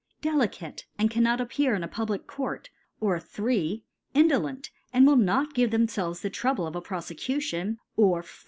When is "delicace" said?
0.23-0.85